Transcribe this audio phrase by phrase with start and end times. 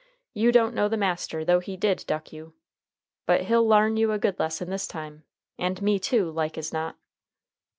[0.33, 2.55] You don't know the master, though he did duck you.
[3.27, 5.25] But he'll larn you a good lesson this time,
[5.59, 6.97] and me too, like as not."